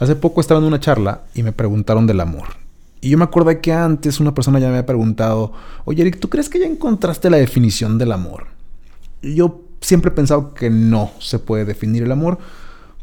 [0.00, 2.48] Hace poco estaba en una charla y me preguntaron del amor.
[3.02, 5.52] Y yo me acordé que antes una persona ya me había preguntado,
[5.84, 8.46] oye Eric, ¿tú crees que ya encontraste la definición del amor?
[9.20, 12.38] Y yo siempre he pensado que no se puede definir el amor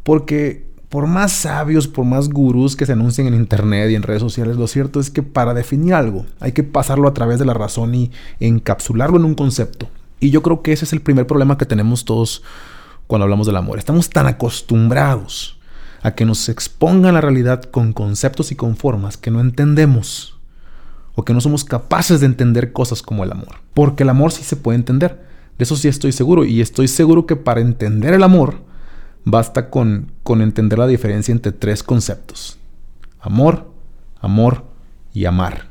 [0.01, 4.21] porque por más sabios, por más gurús que se anuncien en internet y en redes
[4.21, 7.53] sociales, lo cierto es que para definir algo hay que pasarlo a través de la
[7.53, 9.87] razón y encapsularlo en un concepto.
[10.19, 12.41] Y yo creo que ese es el primer problema que tenemos todos
[13.05, 13.77] cuando hablamos del amor.
[13.77, 15.56] Estamos tan acostumbrados
[16.01, 20.37] a que nos expongan la realidad con conceptos y con formas que no entendemos
[21.15, 23.61] o que no somos capaces de entender cosas como el amor.
[23.73, 25.25] Porque el amor sí se puede entender.
[25.57, 26.45] De eso sí estoy seguro.
[26.45, 28.61] Y estoy seguro que para entender el amor
[29.25, 32.59] basta con, con entender la diferencia entre tres conceptos.
[33.19, 33.71] Amor,
[34.21, 34.65] amor
[35.11, 35.69] y amar.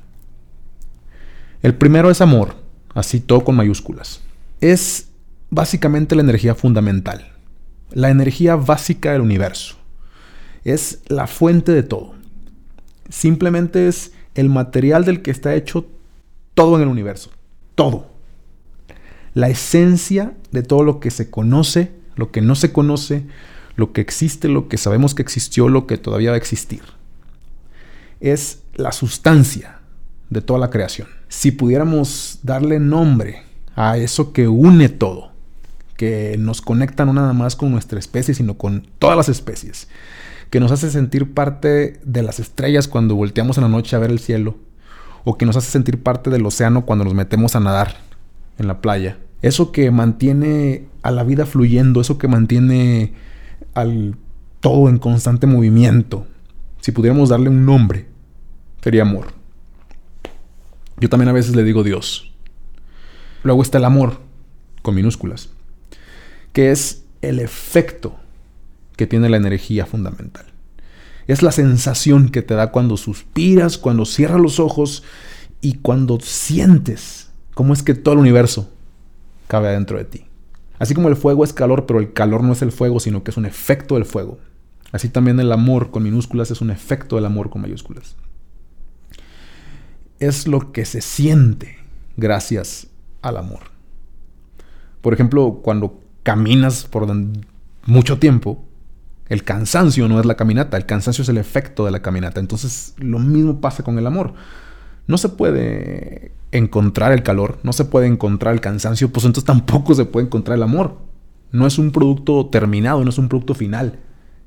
[1.63, 2.57] El primero es amor,
[2.93, 4.21] así todo con mayúsculas.
[4.61, 5.09] Es
[5.49, 7.33] básicamente la energía fundamental,
[7.93, 9.77] la energía básica del universo
[10.67, 12.15] es la fuente de todo.
[13.09, 15.87] Simplemente es el material del que está hecho
[16.55, 17.31] todo en el universo.
[17.75, 18.09] Todo.
[19.33, 23.27] La esencia de todo lo que se conoce, lo que no se conoce,
[23.77, 26.83] lo que existe, lo que sabemos que existió, lo que todavía va a existir.
[28.21, 29.81] Es la sustancia
[30.31, 31.09] de toda la creación.
[31.29, 33.43] Si pudiéramos darle nombre
[33.77, 35.31] a eso que une todo,
[35.97, 39.89] que nos conecta no nada más con nuestra especie, sino con todas las especies,
[40.51, 44.11] que nos hace sentir parte de las estrellas cuando volteamos en la noche a ver
[44.11, 44.57] el cielo,
[45.25, 47.97] o que nos hace sentir parte del océano cuando nos metemos a nadar
[48.59, 49.19] en la playa.
[49.43, 53.13] Eso que mantiene a la vida fluyendo, eso que mantiene
[53.75, 54.17] al
[54.61, 56.27] todo en constante movimiento.
[56.81, 58.07] Si pudiéramos darle un nombre,
[58.83, 59.35] sería amor.
[60.99, 62.33] Yo también a veces le digo Dios.
[63.43, 64.21] Luego está el amor,
[64.83, 65.51] con minúsculas,
[66.53, 68.17] que es el efecto
[68.97, 70.47] que tiene la energía fundamental.
[71.27, 75.03] Es la sensación que te da cuando suspiras, cuando cierras los ojos
[75.61, 78.71] y cuando sientes cómo es que todo el universo
[79.49, 80.25] cabe adentro de ti.
[80.79, 83.31] Así como el fuego es calor, pero el calor no es el fuego, sino que
[83.31, 84.39] es un efecto del fuego.
[84.93, 88.17] Así también el amor con minúsculas es un efecto del amor con mayúsculas.
[90.19, 91.79] Es lo que se siente
[92.17, 92.89] gracias
[93.23, 93.61] al amor.
[95.01, 97.07] Por ejemplo, cuando caminas por
[97.87, 98.65] mucho tiempo,
[99.29, 102.41] el cansancio no es la caminata, el cansancio es el efecto de la caminata.
[102.41, 104.35] Entonces lo mismo pasa con el amor.
[105.07, 109.95] No se puede encontrar el calor, no se puede encontrar el cansancio, pues entonces tampoco
[109.95, 110.99] se puede encontrar el amor.
[111.53, 113.99] No es un producto terminado, no es un producto final,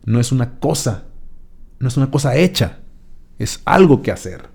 [0.06, 1.06] no es una cosa,
[1.80, 2.80] no es una cosa hecha,
[3.38, 4.50] es algo que hacer.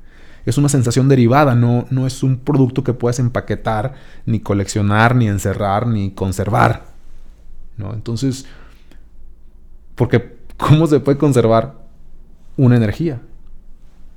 [0.46, 3.94] Es una sensación derivada, no, no es un producto que puedes empaquetar,
[4.26, 6.84] ni coleccionar, ni encerrar, ni conservar.
[7.78, 7.94] ¿no?
[7.94, 8.44] Entonces,
[9.94, 11.74] porque ¿cómo se puede conservar
[12.56, 13.22] una energía?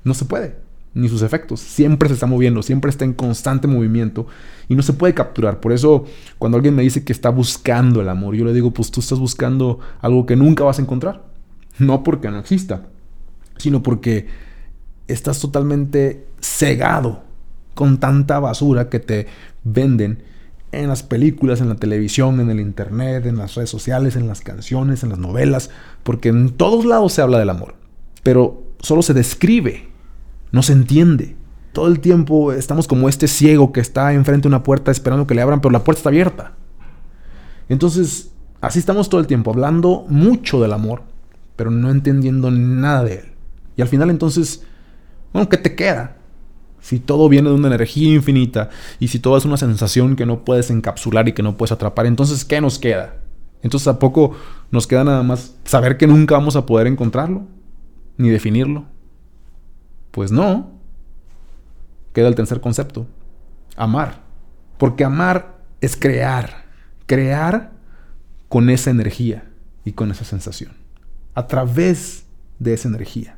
[0.04, 0.58] No se puede,
[0.94, 1.60] ni sus efectos.
[1.60, 4.28] Siempre se está moviendo, siempre está en constante movimiento
[4.68, 5.60] y no se puede capturar.
[5.60, 6.06] Por eso
[6.38, 9.20] cuando alguien me dice que está buscando el amor, yo le digo, pues tú estás
[9.20, 11.26] buscando algo que nunca vas a encontrar.
[11.80, 12.88] No porque no exista,
[13.58, 14.28] sino porque
[15.08, 17.24] estás totalmente cegado
[17.76, 19.28] con tanta basura que te
[19.64, 20.24] venden
[20.72, 24.42] en las películas, en la televisión, en el internet, en las redes sociales, en las
[24.42, 25.70] canciones, en las novelas,
[26.04, 27.76] porque en todos lados se habla del amor,
[28.24, 29.88] pero solo se describe,
[30.52, 31.36] no se entiende.
[31.72, 35.36] Todo el tiempo estamos como este ciego que está enfrente de una puerta esperando que
[35.36, 36.54] le abran, pero la puerta está abierta.
[37.70, 41.04] Entonces, así estamos todo el tiempo, hablando mucho del amor,
[41.56, 43.26] pero no entendiendo nada de él.
[43.76, 44.64] Y al final entonces,
[45.34, 46.17] bueno, ¿qué te queda?
[46.88, 50.46] Si todo viene de una energía infinita y si todo es una sensación que no
[50.46, 53.18] puedes encapsular y que no puedes atrapar, entonces ¿qué nos queda?
[53.62, 54.38] Entonces ¿a poco
[54.72, 57.46] nos queda nada más saber que nunca vamos a poder encontrarlo?
[58.16, 58.86] Ni definirlo.
[60.12, 60.80] Pues no.
[62.14, 63.06] Queda el tercer concepto.
[63.76, 64.22] Amar.
[64.78, 66.68] Porque amar es crear.
[67.06, 67.74] Crear
[68.48, 69.44] con esa energía
[69.84, 70.72] y con esa sensación.
[71.34, 72.28] A través
[72.60, 73.38] de esa energía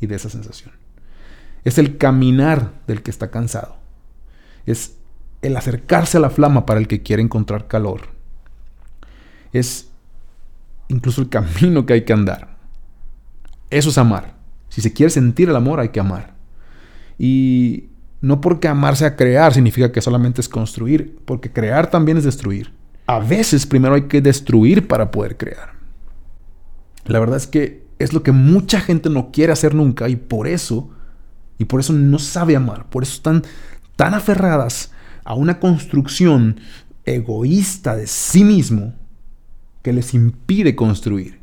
[0.00, 0.81] y de esa sensación.
[1.64, 3.76] Es el caminar del que está cansado.
[4.66, 4.96] Es
[5.42, 8.08] el acercarse a la flama para el que quiere encontrar calor.
[9.52, 9.90] Es
[10.88, 12.56] incluso el camino que hay que andar.
[13.70, 14.34] Eso es amar.
[14.68, 16.34] Si se quiere sentir el amor, hay que amar.
[17.18, 22.24] Y no porque amar sea crear significa que solamente es construir, porque crear también es
[22.24, 22.72] destruir.
[23.06, 25.72] A veces primero hay que destruir para poder crear.
[27.04, 30.46] La verdad es que es lo que mucha gente no quiere hacer nunca y por
[30.46, 30.90] eso
[31.62, 33.44] y por eso no sabe amar, por eso están
[33.94, 34.90] tan aferradas
[35.22, 36.58] a una construcción
[37.04, 38.94] egoísta de sí mismo
[39.82, 41.38] que les impide construir.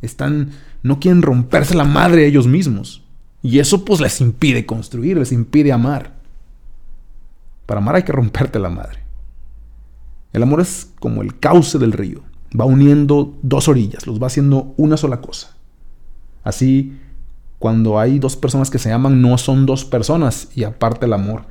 [0.00, 0.52] Están,
[0.82, 3.04] no quieren romperse la madre ellos mismos.
[3.42, 6.14] Y eso pues les impide construir, les impide amar.
[7.66, 9.00] Para amar hay que romperte la madre.
[10.32, 12.22] El amor es como el cauce del río.
[12.58, 15.54] Va uniendo dos orillas, los va haciendo una sola cosa.
[16.42, 16.98] Así,
[17.58, 21.46] cuando hay dos personas que se aman, no son dos personas y aparte el amor,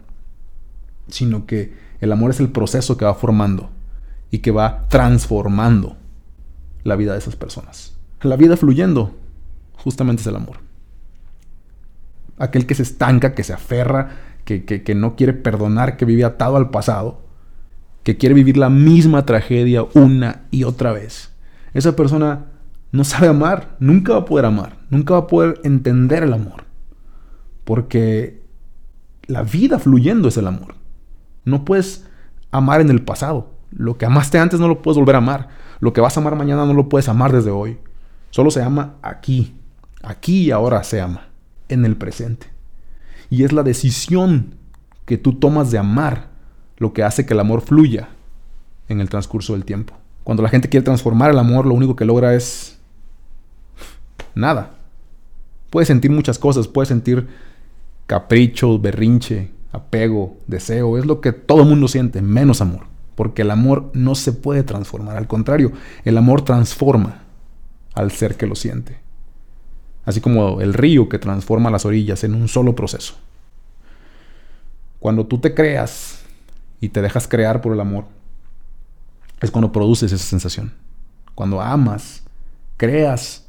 [1.07, 3.69] sino que el amor es el proceso que va formando
[4.29, 5.97] y que va transformando
[6.83, 7.95] la vida de esas personas.
[8.21, 9.15] La vida fluyendo,
[9.75, 10.57] justamente es el amor.
[12.37, 14.09] Aquel que se estanca, que se aferra,
[14.45, 17.21] que, que, no quiere perdonar, que vive atado al pasado,
[18.03, 21.31] que quiere vivir la misma tragedia una y otra vez.
[21.73, 22.47] Esa persona
[22.93, 26.65] no sabe amar, nunca va a poder amar, nunca va a poder entender el amor.
[27.63, 28.43] Porque
[29.25, 30.75] la vida fluyendo es el amor.
[31.43, 32.05] No puedes
[32.51, 33.49] amar en el pasado.
[33.71, 35.49] Lo que amaste antes no lo puedes volver a amar.
[35.79, 37.79] Lo que vas a amar mañana no lo puedes amar desde hoy.
[38.29, 39.55] Solo se ama aquí.
[40.03, 41.29] Aquí y ahora se ama.
[41.69, 42.45] En el presente.
[43.31, 44.53] Y es la decisión
[45.05, 46.27] que tú tomas de amar
[46.77, 48.09] lo que hace que el amor fluya
[48.87, 49.95] en el transcurso del tiempo.
[50.23, 52.72] Cuando la gente quiere transformar el amor, lo único que logra es
[54.35, 54.71] nada.
[55.69, 57.27] Puedes sentir muchas cosas, puedes sentir
[58.05, 62.85] capricho, berrinche, apego, deseo, es lo que todo el mundo siente, menos amor.
[63.15, 65.71] Porque el amor no se puede transformar, al contrario,
[66.03, 67.23] el amor transforma
[67.93, 68.99] al ser que lo siente.
[70.05, 73.15] Así como el río que transforma las orillas en un solo proceso.
[74.99, 76.23] Cuando tú te creas
[76.81, 78.05] y te dejas crear por el amor,
[79.41, 80.73] es cuando produces esa sensación.
[81.35, 82.23] Cuando amas,
[82.77, 83.42] creas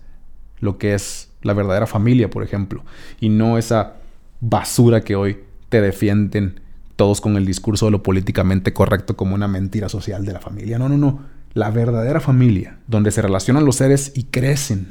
[0.61, 2.83] lo que es la verdadera familia, por ejemplo,
[3.21, 3.95] y no esa
[4.41, 6.61] basura que hoy te defienden
[6.97, 10.79] todos con el discurso de lo políticamente correcto como una mentira social de la familia.
[10.79, 11.21] No, no, no.
[11.53, 14.89] La verdadera familia, donde se relacionan los seres y crecen,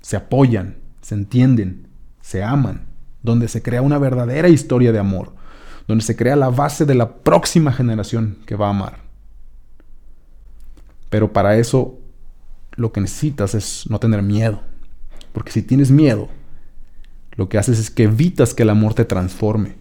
[0.00, 1.86] se apoyan, se entienden,
[2.20, 2.86] se aman,
[3.22, 5.32] donde se crea una verdadera historia de amor,
[5.86, 8.98] donde se crea la base de la próxima generación que va a amar.
[11.10, 11.98] Pero para eso
[12.76, 14.62] lo que necesitas es no tener miedo,
[15.32, 16.28] porque si tienes miedo,
[17.36, 19.76] lo que haces es que evitas que el amor te transforme.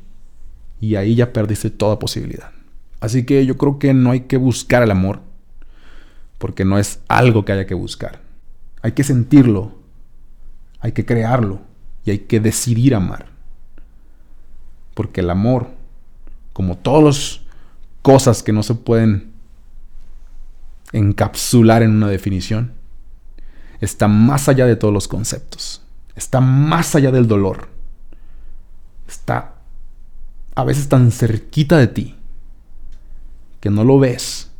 [0.80, 2.52] Y ahí ya perdiste toda posibilidad.
[3.00, 5.22] Así que yo creo que no hay que buscar el amor,
[6.38, 8.22] porque no es algo que haya que buscar.
[8.82, 9.74] Hay que sentirlo,
[10.80, 11.62] hay que crearlo
[12.06, 13.28] y hay que decidir amar.
[14.94, 15.70] Porque el amor,
[16.54, 17.42] como todas las
[18.02, 19.32] cosas que no se pueden
[20.94, 22.74] encapsular en una definición,
[23.82, 25.82] está más allá de todos los conceptos
[26.16, 27.70] está más allá del dolor.
[29.08, 29.56] Está
[30.56, 32.16] a veces tan cerquita de ti
[33.60, 34.52] que no lo ves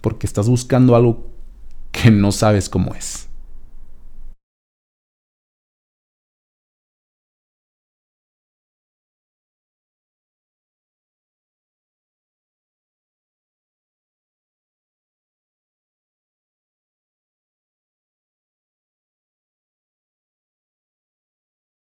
[0.00, 1.30] porque estás buscando algo
[1.92, 3.27] que no sabes cómo es.